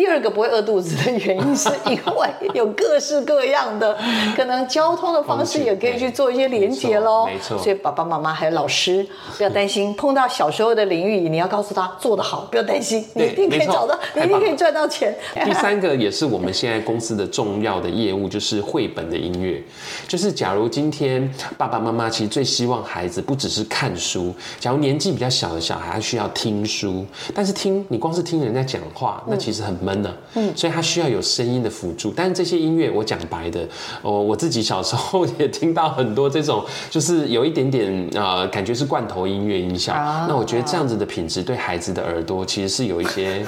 [0.00, 3.94] 第二个不会饿肚子的原因，是因为有各式各样的
[4.34, 7.26] 可能交通的方式，也可以去做一些连接喽。
[7.26, 15.14] 没错，所以爸爸妈妈还有老师不要担心，碰到小时候的林玉仪，你要告诉他做得好，不要担心，你一定可以找到，你一定可以赚到钱。
[15.44, 19.62] 第三个也是我们现在公司的重要的业务，就是绘本的音乐。
[20.08, 29.89] 就是假如今天爸爸妈妈其实最希望孩子不只是看书，假如年纪比较小的小孩，他需要听书，但是听你光是听人家讲话，那其实很闷。
[30.34, 33.66] 嗯，所以他需要有声音的辅助，但是这些音乐，我讲白的，
[34.02, 39.92] 哦，我自己小时候也听到很多这种，就是有一点点呃，感觉是罐头音乐音效。
[39.92, 43.44] 啊、那我觉得这样子的品质对孩子的耳朵其实是有一些，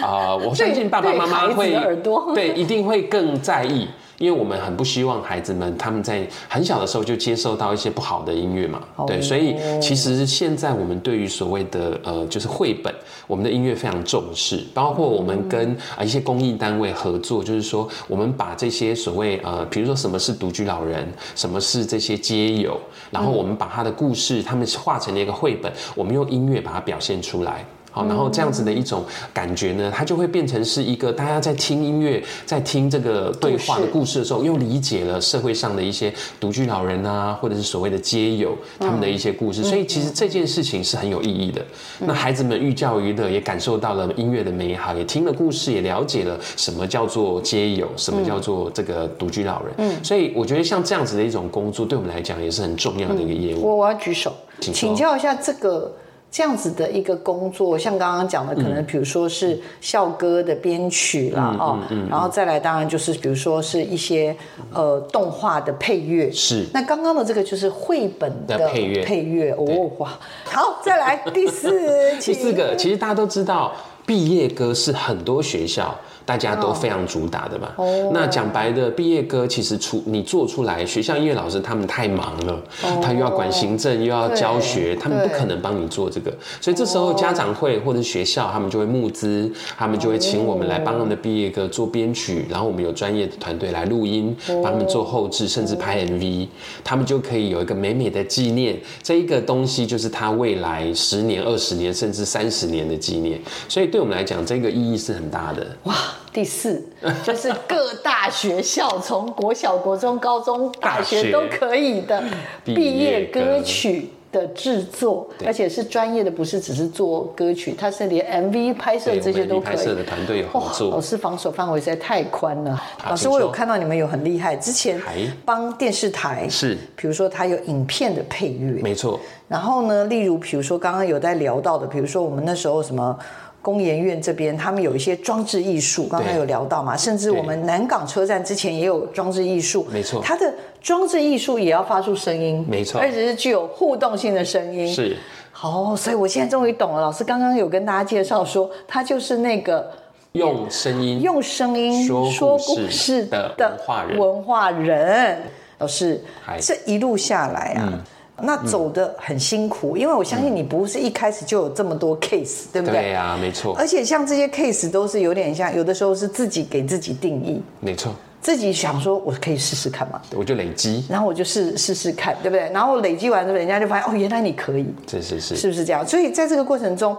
[0.00, 3.88] 啊、 呃，我相信爸爸妈妈会耳朵对一定会更在意。
[4.18, 12.94] 因为我们很不希望孩子们他们在很小的时候就接受到一些不好的音乐嘛，对，所以其实现在我们对于所谓的呃就是绘本，
[13.26, 22.80] 我们的音乐非常重视，包括我们跟啊一些公益单位合作，就是说我们把这些所谓呃比如说什么是独居老人，什么是这些街友，
[23.10, 27.64] 然后我们把他的故事他们画成了一个绘本，我们用音乐把它表现出来。
[27.92, 39.62] 好，然后这样子的一种感觉呢，它就会变成是一个大家在听音乐、在听这个对话的故事的时候，又理解了社会上的一些独居老人啊，或者是所谓的街友他们的一些故事。
[39.62, 41.62] 所以其实这件事情是很有意义的。
[41.98, 49.74] 那孩子们寓教于乐，也感受到了音乐的美好，也听了故事，也了解了什么叫做街友，什么叫做这个独居老人。
[49.76, 53.62] 嗯，所以我觉得像这样子的一种工作，对我们来讲也是很重要的一个业务。
[53.62, 55.92] 我我要举手，请教一下这个。
[56.32, 64.34] 这样子的一个工作，像刚刚讲的，可能比如说是校歌的编曲啦，哦，然后再来当然就是比如说是一些
[64.72, 66.32] 呃动画的配乐。
[66.32, 66.64] 是。
[66.72, 70.18] 那刚刚的这个就是绘本的配乐，配乐哦哇。
[70.46, 71.70] 好，再来第四。
[72.18, 73.70] 第四个，其实大家都知道，
[74.06, 77.72] 毕业歌是很多学校大家都非常主打的嘛。
[77.76, 78.10] 哦。
[78.12, 86.32] 那讲白的，毕业歌其实出你做出来，学校音乐老师他们太忙了，哦、他又要管行政，又要教学，他们不可能帮你做这个。
[86.60, 96.48] 所以这时候家长会或者学校他们就会募资，他们就会请我们来帮他们的毕业歌做编曲，然后我们有专业的团队来录音，帮他们做后置，甚至拍 MV，
[96.84, 98.78] 他们就可以有一个美美的纪念。
[99.02, 103.40] 这一个东西就是他未来十年、二十年，甚至三十年的纪念。
[103.68, 105.66] 所以对我们来讲，这个意义是很大的。
[105.84, 105.94] 哇，
[106.32, 106.82] 第四
[107.22, 112.22] 就是各大学校，从国小、国中、高中、大学都可以的
[112.64, 119.76] 毕业歌曲的制作，而且是专业的，不是只是做歌曲，它是连 MV 拍摄这些都可以。
[119.76, 120.90] 拍摄的团队有合作。
[120.90, 122.82] 老师防守范围实在太宽了。
[123.06, 124.98] 老师，我有看到你们有很厉害，之前
[125.44, 129.20] 帮电视台是，比如说他有影片的配乐，没错。
[129.48, 133.18] 然后呢，例如比如说刚刚有在聊到的，比如说我们那时候什么。
[133.62, 145.16] 工研院这边，他们有一些装置艺术，刚才有聊到嘛，甚至我们南港车站之前也有装置艺术，没错，它的装置艺术也要发出声音，没错，而且是具有互动性的声音，是。
[145.52, 149.88] 好，所以我现在终于懂了，老师刚刚有跟大家介绍说，它就是那个
[150.32, 155.42] 用声音用声音说故事的文化人，文化人。
[155.78, 156.20] 老师，
[156.60, 157.88] 这一路下来啊。
[157.92, 158.00] 嗯
[158.42, 163.00] 那走的很辛苦，嗯，因为我相信你不是一开始就有这么多 case，嗯，对不对？
[163.00, 163.74] 对呀，啊，没错。
[163.76, 168.12] 而且像这些 case 都是有点像，有的时候是自己给自己定义，没错。
[168.40, 172.68] 自己想说，我可以试试看嘛，我就累积，然后我就试试试看，对不对？
[172.72, 176.04] 然后累积完之后，人家就发现哦，原来你可以，是是是，是不是这样？
[176.04, 177.16] 所以在这个过程中，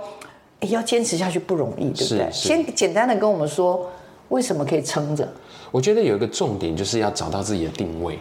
[0.67, 2.29] 要坚持下去不容易，对不对？
[2.29, 3.89] 先简单的跟我们说，
[4.27, 5.25] 为什么可以撑着？
[5.71, 8.19] 我觉得有一个重点就是要找到自己的定位。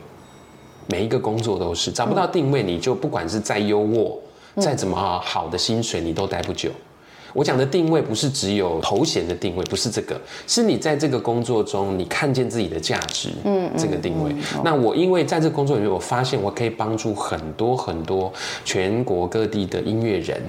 [0.86, 4.16] 每一个工作都是找不到定位，你就不管是再优渥、
[4.56, 6.70] 再怎么好的薪水，你都待不久。
[7.34, 14.34] 我讲的定位不是只有头衔的定位，不是这个，是你在这个工作中，你看见自己的价值，嗯，这个定位。
[14.62, 18.30] 那我因为在这个工作里面，我发现我可以帮助很多很多
[18.66, 20.42] 全国各地的音乐人。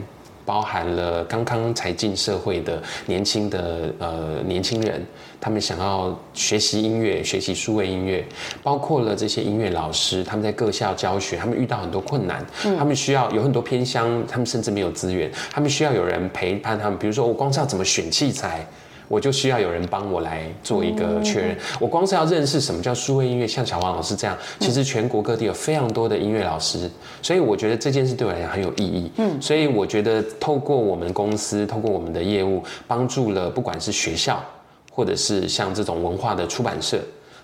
[0.46, 5.06] 包含了刚刚才进社会的年轻的呃年轻人，
[5.40, 8.26] 他们想要学习音乐、学习数位音乐，
[8.62, 16.98] 包括了这些音乐老师，他们在各校教学，他们遇到很多困难，嗯、他们需要有很多偏乡，他们甚至没有资源，他们需要有人陪伴他们。
[17.00, 18.66] 比如说，我光是要怎么选器材。
[19.08, 21.58] 我就需要有人帮我来做一个确认。
[21.80, 26.90] 我光是要认识什么叫数位音乐，像小黄老师这样，其实全国各地有非常多的音乐老师，
[27.22, 29.12] 所以我觉得这件事对我来讲很有意义。
[29.18, 34.44] 嗯，所以我觉得透过我们公司，透过我们的业务，帮助了不管是学校，
[34.92, 37.00] 或者是像这种文化的出版社。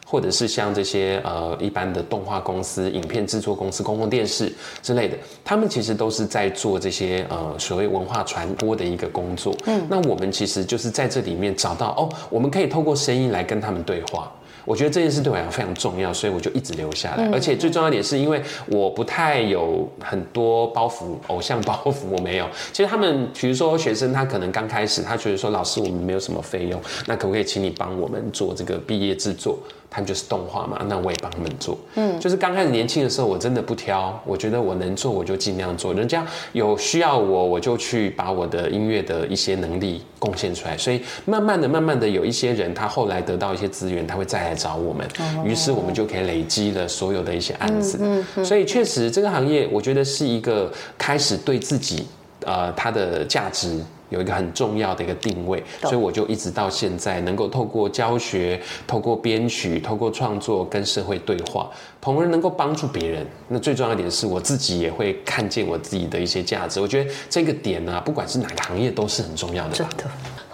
[0.10, 9.56] 或者是像这些呃一般的动画公司、影片制作公司、公共电视之类的，他们其实都是在做这些呃所谓文化传播的一个工作。
[9.68, 14.32] 嗯，那我们其实就是在这里面找到哦，我们可以透过声音来跟他们对话。
[14.66, 17.28] 我觉得这件事对我来讲非常重要，所以我就一直留下来。
[17.32, 22.48] 而且最重要一点是因为我不太有很多包袱，偶像包袱我没有。
[22.72, 29.58] 其实他们，比如说学生，他可能刚开始，他觉得说老师我们没有什么费用，那可不可以请你帮我们做这个毕业制作？
[29.90, 31.78] 他们就是动画嘛，那我也帮他们做。
[31.96, 35.94] 嗯，就是刚开始年轻的时候，我真的不挑，我觉得我能做我就尽量做。
[35.94, 40.78] 人家有需要我，我就去把我的音乐的一些能力贡献出来。
[40.78, 45.08] 所以慢慢的、慢慢的，有一些人他后来得到一些资源，他会再来找我们。
[45.44, 48.46] 于是我们就可以累积了所有的一些案子嗯。
[48.46, 52.06] 所以确实这个行业，我觉得是一个开始对自己，
[52.46, 53.80] 呃，它的价值。
[54.10, 61.70] 有一个很重要的一个定位，所以我就一直到现在能够透过教学、透过编曲、透过创作跟社会对话，
[62.02, 63.26] 同时能够帮助别人。
[63.48, 66.82] 那最重要一点是我自己也会看见我自己的一些价值。
[66.82, 69.74] 我觉得这个点呢、啊，不管是哪个行业都是很重要的。
[69.74, 70.06] 真的，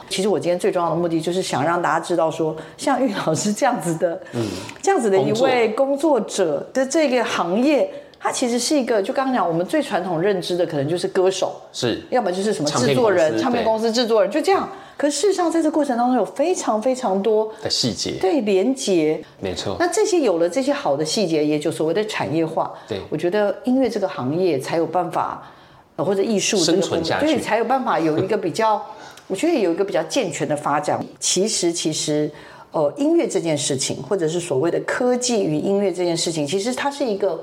[0.10, 4.46] 其实我今天最重要的目的就是想让大家知道说，说像玉老师这样子的，嗯，
[4.82, 7.90] 这样子的一位工作者的这个行业。
[8.26, 14.68] 他其实是一个，就刚刚讲，我们最传统认知的可能就是歌手，是，要么就是什么制作人、唱片公司制作人，就这样。
[14.98, 19.78] 可事实上，在这过程当中有非常非常多的细节，对连接，没错。
[19.80, 22.74] 那这些有了这些好的细节，也就所谓的产业化。
[22.88, 25.48] 对，我觉得音乐这个行业才有办法，
[25.96, 28.84] 或者艺术生存下去，对，才有办法有一个比较，
[29.30, 31.00] 我觉得有一个比较健全的发展。
[31.20, 32.32] 其实，其实，
[32.72, 37.40] 呃，音乐这件事情，或者是所谓的科技与音乐这件事情，其实它是一个。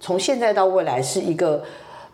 [0.00, 1.62] 从现在到未来是一个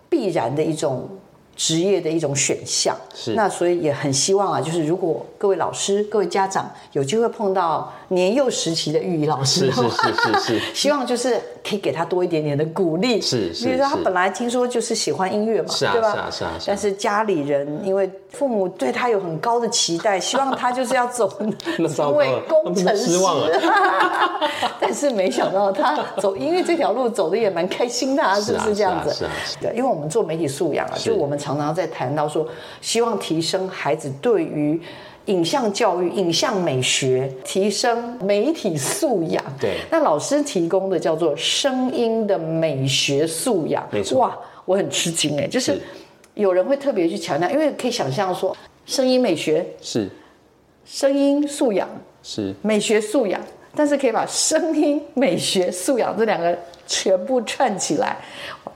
[0.09, 1.09] 必然的一种
[1.57, 3.35] 职业的一种选项，是。
[3.35, 13.21] 那所以也很希望啊，就是如果各位老师、各位家长有机会碰到年幼时期的玉仪老师，是是是是是， 希望就是可以给他多一点点的鼓励。
[13.21, 16.13] 是是，比如说他本来听说就是喜欢音乐嘛，是啊，对吧？
[16.13, 16.51] 是啊是啊。
[16.67, 21.29] 但是家里人因为父母对他有很高的期待，希望他就是要走
[21.89, 23.13] 成 为工程师。
[23.13, 23.49] 失望了。
[24.79, 29.13] 但是没想到他走音乐这条路走的也蛮开心的，啊，是不是这样子？
[29.15, 29.31] 是啊。
[29.61, 32.47] 对，因为我们做媒体素养啊，就我们常常在谈到说，
[32.81, 34.81] 希望提升孩子对于。
[35.27, 39.43] 影像教育、影像美学，提升媒体素养。
[39.59, 43.89] 对，那老师提供的叫做声音的美学素养。
[43.91, 44.19] 没错。
[44.19, 45.81] 哇，我很吃惊哎，就是
[46.35, 48.55] 有人会特别去强调，因为可以想象说，
[48.85, 50.11] 声音美学是
[50.85, 51.89] 声音素养
[52.23, 53.41] 是美学素养，
[53.75, 56.55] 但是可以把声音美学素养这两个
[56.87, 58.19] 全部串起来，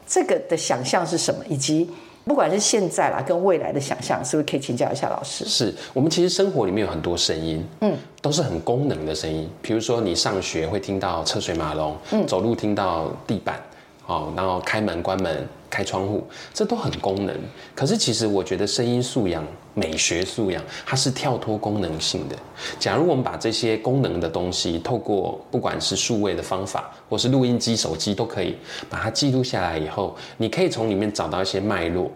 [0.06, 1.44] 这个的想象是什么？
[1.46, 1.90] 以及。
[2.28, 5.46] 不管是现在啦，跟未来的想象，是不是可以请教一下老师？
[5.46, 9.48] 是我们其实生活里面有很多声音，嗯，都是很功能的声音。
[9.62, 13.58] 比如说你上学会听到车水马龙，嗯，走路听到地板，
[14.06, 15.48] 哦，然后开门关门。
[15.70, 17.36] 开窗户，这都很功能。
[17.74, 19.44] 可是其实我觉得声音素养、
[19.78, 22.36] 美学素养，它是跳脱功能性的。
[22.78, 28.56] 假如我们把这些功能的东西，透过不管是数位的方法，或是录音机、手机都可以
[28.90, 32.10] 把它记录下来以后，你可以从里面找到一些脉络。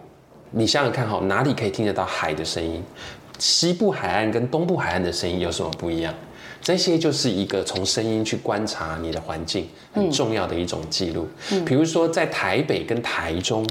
[0.51, 2.83] 你想想看，哈，哪里可以听得到海的声音？
[3.39, 6.13] 西部海岸跟东部海岸的声音有什么不一样？
[6.61, 11.27] 这些就是一个从声音去观察你的环境很重要的一种记录。
[11.51, 13.67] 嗯，比如说在台北跟台中，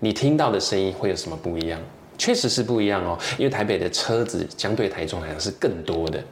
[0.00, 1.80] 你听到的声音会有什么不一样？
[2.20, 6.22] 确实是不一样哦，因为台北的车子相对台中来讲是更多的。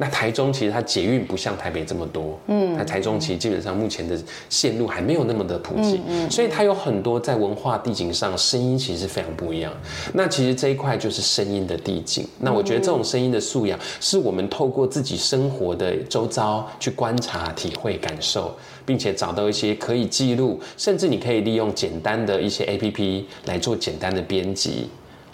[0.00, 4.16] 那台中其实它捷运不像台北这么多，嗯，那台中其实基本上目前的
[4.48, 9.72] 线路还没有那么的普及，嗯，嗯，所以它有很多在文化地景上声音其实非常不一样。
[10.12, 12.24] 那其实这一块就是声音的地景。
[12.38, 18.54] 那我觉得这种声音的素养，是我们透过自己生活的周遭去观察、体会、感受，
[18.86, 24.88] 并且找到一些可以记录，甚至你可以利用简单的一些 APP 来做简单的编辑。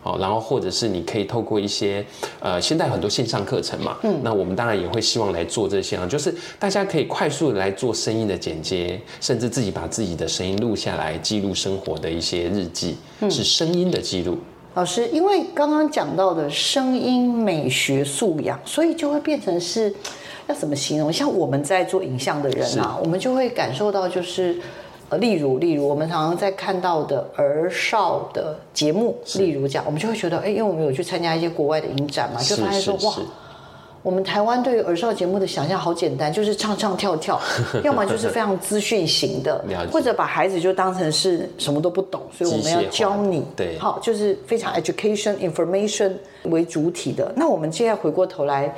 [0.05, 2.05] 哦，然后或者是你可以透过一些，
[2.39, 14.37] 呃，现在很多线上课程嘛，嗯，那我们当然也会希望来做这些啊，就是大家可以快速的来做声音的剪接，甚至自己把自己的声音录下来，记录生活的一些日记，嗯，是声音的记录。
[14.75, 19.95] 老师，因为刚刚讲到的声音美学素养，所以就会变成是
[20.49, 21.11] 要怎么形容？
[21.11, 24.61] 像我们在做影像的人啊，我们就会感受到就是。
[25.11, 33.15] 呃，例如，例如我们常常在看到的儿少的节目，例如这样，我们就会觉得，哎，因为我们有去参加一些国外的影展嘛，就发现说，哇，
[34.03, 37.39] 我们台湾对于儿少节目的想象好简单，就是唱唱跳跳，
[37.85, 46.13] 要么就是非常资讯型的，或者把孩子就当成是什么都不懂，所以我们要教你，对，好，就是非常 education information
[46.45, 47.31] 为主体的。
[47.37, 48.75] 那我们现在回过头来。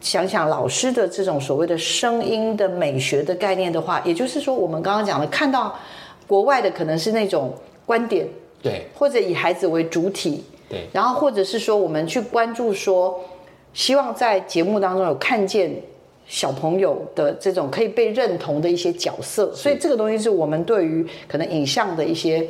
[0.00, 5.78] 想想老师的这种所谓的声音的美学的概念的话，也就是说，我们刚刚讲的，看到
[6.26, 7.52] 国外的可能是那种
[7.84, 8.26] 观点，
[8.62, 13.18] 对，或者以孩子为主体，对，然后或者是说，我们去关注说，
[13.72, 15.74] 希望在节目当中有看见
[16.26, 22.46] 小朋友的这种可以被认同的一些角色，所以这个东西是我们对于可能影像的一些。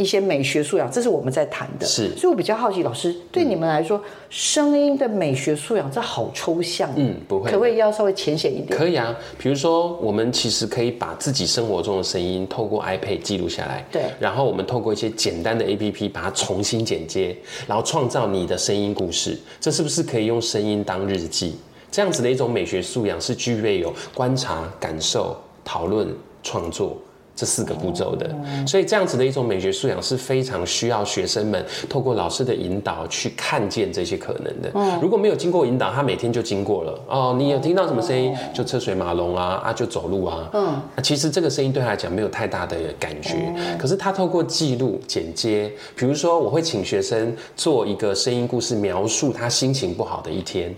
[0.00, 1.84] 一些美学素养，这是我们在谈的。
[1.86, 6.90] 是，所以我比较好奇，老师对你们来说，声音的美学素养这好抽象。
[6.96, 8.78] 嗯，不会，可不可以要稍微浅显一点？
[8.78, 17.36] 可以啊，比如说，我们其实可以把自己生活中的声音透过 iPad 记录下来，对，然后我们透过一些简单的 APP 把它重新剪接，
[17.66, 19.38] 然后创造你的声音故事。
[19.60, 21.56] 这是不是可以用声音当日记？
[21.90, 26.08] 这样子的一种美学素养是具备有观察、感受、讨论、
[26.42, 26.96] 创作。
[27.40, 28.28] 这四个步骤的，
[28.66, 34.70] 所以这样子的一种美学素养是非常需要学生们透过老师的引导去看见这些可能的。
[35.00, 40.50] 如果没有经过引导，他每天就经过了哦，你有听到什么声音，就车水马龙啊啊，就走路啊。
[40.52, 50.74] 嗯，其实这个声音对他来讲没有太大的感觉，可是他透过记录剪接，比如说我会请学生做一个声音故事，描述他心情不好的一天。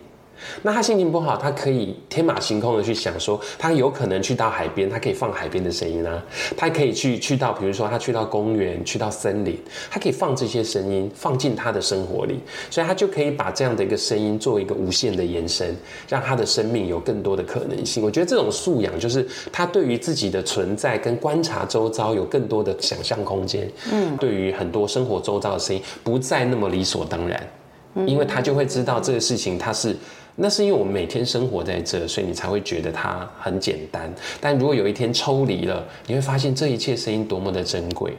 [0.62, 6.22] 那他心情不好，他可以天马行空的去想说，他有可能去到海边，他可以放海边的声音啊，
[6.56, 9.58] 他可以去去到，比如说他去到公园，去到森林，
[9.90, 12.40] 他可以放这些声音放进他的生活里，
[12.70, 15.76] 所以他就可以把这样的一个声音做一个无限的延伸，
[16.08, 18.02] 让他的生命有更多的可能性。
[18.02, 27.48] 我觉得这种素养就是他对于自己的存在跟观察周遭有更多的想象空间，嗯，对于很多生活周遭的声音不再那么理所当然，
[28.06, 29.96] 因为他就会知道这个事情他是。
[30.34, 34.12] 那是因为我们每天生活在这，所以你才会觉得它很简单。
[34.40, 38.16] 但如果有一天抽离了，你会发现这一切声音多么的珍贵。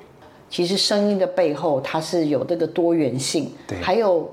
[0.49, 4.29] 其实声音的背后，它是有这个多元性，对，还有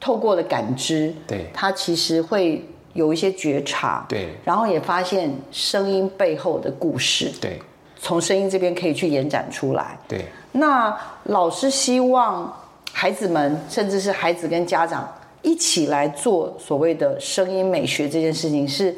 [0.00, 2.64] 透过了感知，对，它其实会
[2.94, 7.60] 有一些觉察，对，然后也发现声音背后的故事，对。
[8.00, 9.98] 从声音这边可以去延展出来。
[10.06, 10.24] 对。
[10.52, 12.56] 那老师希望
[12.92, 15.12] 孩子们，甚至是孩子跟家长
[15.42, 18.94] 一起来做所谓的声音美学这件事情，是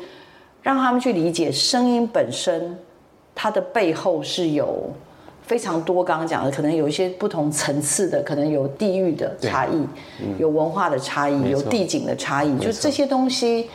[0.63, 2.79] 让他们去理解声音本身，
[3.35, 4.91] 它的背后是有
[5.43, 9.77] 非常多刚刚讲的，可能有一些不同层次的，可能有地域的差异，
[10.23, 13.69] 嗯、有文化的差异，有地景的差异，就这些东西，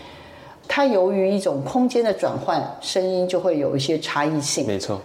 [0.67, 4.65] 它由于一种空间的转换，声音就会有一些差异性。
[4.65, 5.01] 没错。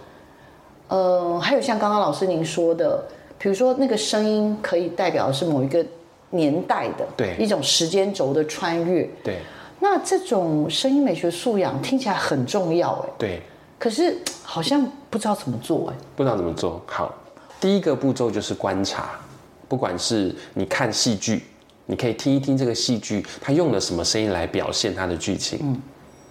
[0.87, 3.03] 呃，还有像刚刚老师您说的，
[3.37, 5.85] 比如说那个声音可以代表的是某一个
[6.31, 9.37] 年代的，对，一种时间轴的穿越，对。
[9.79, 13.41] 那这种声音美学素养听起来很重要，哎，对。
[13.79, 16.81] 可是好像不知道怎么做，哎，不知道怎么做。
[16.85, 17.13] 好，
[17.59, 19.11] 第一个步骤就是观察，
[19.67, 21.43] 不管是你看戏剧，
[21.85, 25.81] 你可以听一听这个戏剧它用了什么声音来表现它的剧情，嗯。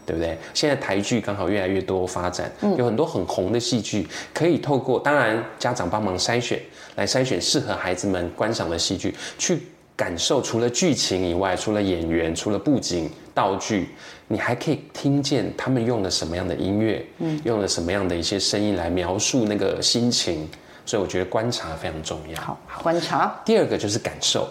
[0.06, 0.36] 对不对？
[0.52, 6.58] 现在台剧刚好越来越多发展，有很多很红的戏剧，可以透过当然家长帮忙筛选，
[6.96, 9.60] 来筛选适合孩子们观赏的戏剧，去
[10.00, 13.90] 感受除了剧情以外，除了演员，除了布景道具，
[14.28, 20.48] 你还可以听见他们用了什么样的音乐，嗯，用了什么样的一些声音来描述那个心情，
[20.86, 22.40] 所以我觉得观察非常重要。
[22.40, 23.38] 好，观察。
[23.44, 24.48] 第二个就是感受。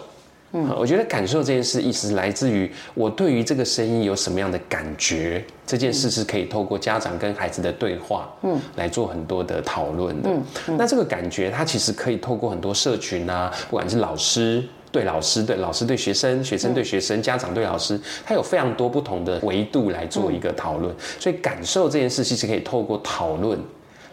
[0.52, 5.44] 嗯，我觉得感受这件事，意思是来自于我对于这个声音有什么样的感觉。
[5.66, 10.28] 这件事是可以透过家长跟孩子的对话，嗯，来做很多的讨论的。
[10.30, 20.94] 嗯，嗯，那这个感觉，它其实可以透过很多社群啊，不管是老师对老师，对老师对学生，学生对学生，家长对老师，他有非常多不同的维度来做一个讨论。
[21.18, 23.58] 所以感受这件事，其实可以透过讨论。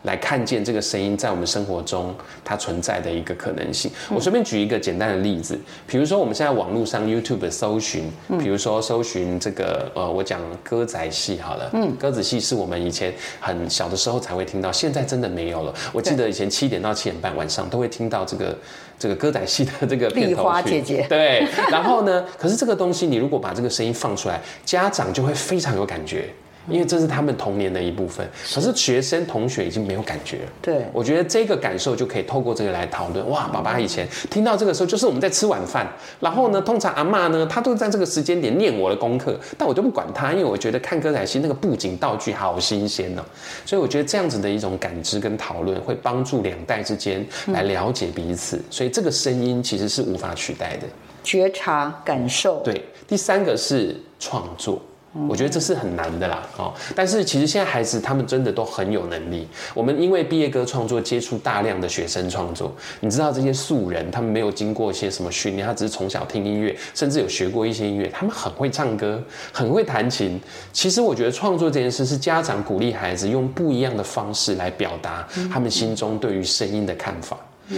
[0.04, 2.16] 来看见这个声音在我们生活中
[2.46, 3.92] 它存在的一个可能性。
[4.10, 8.10] 我随便举一个简单的例子，比如说我们现在网络上 YouTube 搜寻，
[8.40, 15.74] 比如说搜寻这个呃，我讲歌仔戏好了，嗯，歌仔戏是我们以前很小的时候才会听到，现在真的没有了。
[15.92, 18.56] 我记得以前七点到七点半晚上都会听到这个
[19.00, 21.48] 这个歌仔戏的这个片头曲，丽花姐姐，对。
[21.70, 26.30] 然后呢，可是这个东西你如果把这个声音放出来，家长就会非常有感觉。
[26.70, 30.52] 因为这是他们童年的一部分，可是学生同学已经没有感觉了。
[30.62, 33.28] 对，我觉得这个感受就可以透过这个来讨论。
[33.30, 35.88] 哇，爸爸以前听到这个时候，就是我们在吃晚饭，
[36.20, 43.22] 然后呢，通常阿妈呢，她都在这个时间点念我的功课，但我就不管她，因为我觉得看歌仔戏那个布景道具好新鲜哦。
[43.66, 48.62] 所以我觉得这样子的一种感知跟讨论，会帮助两代之间来了解彼此。
[48.70, 50.84] 所以这个声音其实是无法取代的，
[51.24, 52.62] 觉察感受。
[52.64, 54.82] 对，第三个是创作。
[55.30, 59.48] 我觉得这是很难的啦，哦，但是其实现在孩子他们真的都很有能力。
[59.74, 70.40] 我们因为毕业歌创作接触大量的学生创作，你知道这些素人，他们没有经过一些什么训练，他只是从小听音乐，甚至有学过一些音乐，他们很会唱歌，很会弹琴。
[70.72, 77.38] 其实我觉得创作这件事是家长鼓励孩子用不一样的方式来表达他们心中对于声音的看法。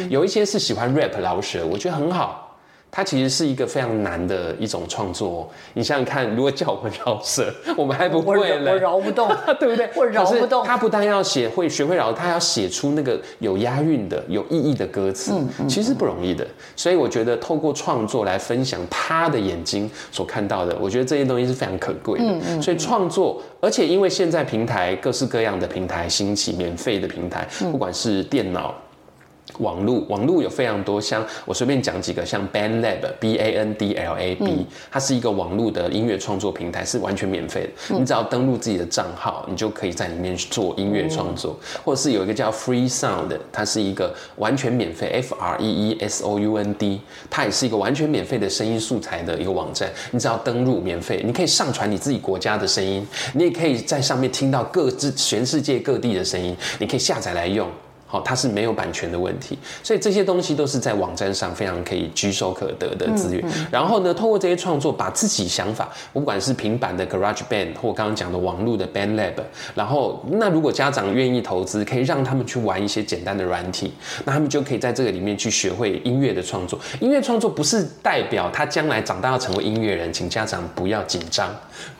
[0.09, 2.48] 有一些是喜欢 rap 饶舌，我觉得很好。
[2.91, 5.49] 它其实是一个非常难的一种创作。
[5.73, 9.29] 你想想看，如果叫我们饶舌， 我们还不会了，我饶不动，
[9.59, 9.89] 对不对？
[9.95, 10.65] 我饶不动。
[10.65, 16.45] 他不但要写会学会饶，他要写出那个有押韵的、有意义的歌词，嗯嗯、其实不容易的。
[16.75, 22.25] 所以我觉得透过创作来分享他的眼睛所看到的，我觉得这些东西是非常可贵的。
[22.25, 28.73] 嗯嗯、所以创作，而且因为现在平台各式各样的平台兴起，免费的平台，不管是电脑。
[29.57, 37.69] 网络网络有非常多，像我随便讲几个，像 BandLab B A N D L A B，嗯、它是一个网络的音乐创作平台，是完全免费的。
[37.95, 41.59] 嗯、你只要登录自己的账号，你就可以在里面做音乐创作。
[41.61, 49.89] 嗯、或者是有一个叫 Free Sound，它是一个完全免费 F R E E S O U N D，它也是一个完全免费的声音素材的一个网站。
[50.11, 57.67] 你只要登录免费，你可以上传你自己国家的声音，你也可以在上面听到各自全世界各地的声音，你可以下载来用。
[58.11, 63.45] 好，它是没有版权的问题，所以这些东西都是在网站上非常可以举手可得的资源。
[63.45, 69.35] 嗯嗯、然后呢，透过这些创作，把自己想法，不管是平板的 Garage Band 或刚刚讲的网络的 Band Lab，
[69.75, 73.93] 然后那如果家长愿意投资，可以让他们去玩一些简单的软体，
[74.25, 76.79] 那他们就可以在这个里面去学会音乐的创作。
[76.99, 81.47] 音乐创作不是代表他将来长大要成为音乐人，请家长不要紧张。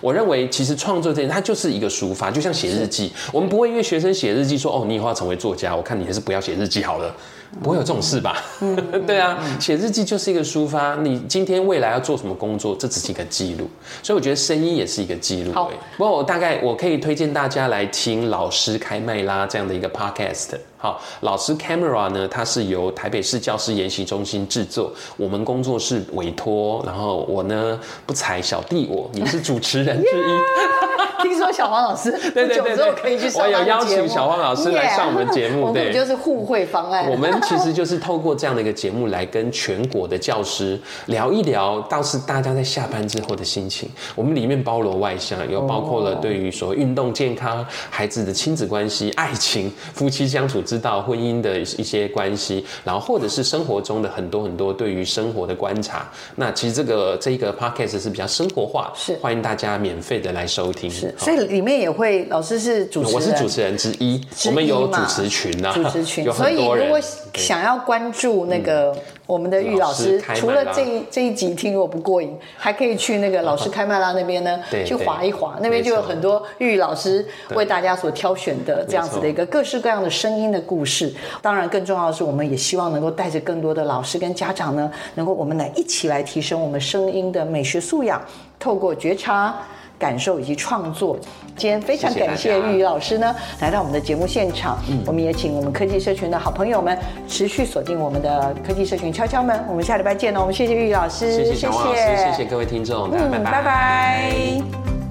[0.02, 5.99] 我认为其实创作这件，它就是一个抒发，就像写日记，我们不会因为学生写日记说，哦，你以后要成为作家，我看。
[6.00, 7.14] 你还是不要写日记好了，
[7.62, 8.42] 不会有这种事吧？
[8.62, 8.76] 嗯、
[9.06, 10.96] 对啊，写日记就是一个抒发。
[10.96, 13.70] 你今天未来要做什么工作，这只是一个记录。
[14.02, 15.52] 所以我觉得声音也是一个记录。
[15.54, 20.58] 好，不过我大概我可以推荐大家来听老师开麦啦这样的一个 podcast。
[20.78, 30.89] 好，老师 Camera 呢，它是由台北市教师研习中心制作，我们工作室委托，然后我呢不才小弟我，你是主持人之一。
[31.24, 37.10] 听说小黄老师 对对对，之后可以去上我有邀请小黄老师来上我们节目， 对，我们就是互惠方案。
[37.10, 43.90] 我们其实就是透过这样的一个节目来跟全国的教师聊一聊，倒是大家在下班之后的心情。
[44.16, 56.10] 我们里面包罗万象，有包括了对于说运动健康、孩子的亲子关系、爱情、夫妻相处之道、婚姻的一些关系，然后或者是生活中的很多很多对于生活的观察。
[56.36, 60.90] 那其实这个这一个 podcast 是比较生活化，是欢迎大家免费的来收听。
[60.90, 67.00] 是，所以里面也会老师是主持人，我是主持人之一，我们有主持群啊，主持群， 所以如果
[67.34, 68.96] 想要关注那个
[69.26, 81.14] 我们的玉老师，除了这一这一集听我不过瘾，还可以去那个老师开麦拉那边呢，去划一划，那边就有很多玉老师为大家所挑选的这样子的一个各式各样的声音的故事。
[81.42, 88.22] 当然，更重要的是，我们也希望能够带着更多的老师跟家长呢，能够我们来一起来提升我们声音的美学素养，
[88.60, 89.56] 透过觉察。
[90.00, 91.20] 感受以及创作，
[91.58, 94.80] 今天非常感谢玉宇老师呢，来到我们的节目现场。
[94.90, 96.98] 嗯，我们也请我们科技社群的好朋友们
[97.28, 99.62] 持续锁定我们的科技社群敲敲门。
[99.68, 103.52] 我们下礼拜见哦，我们谢谢玉宇老师，谢谢谢谢，谢谢各位听众，嗯，拜拜。
[103.52, 105.09] 拜拜。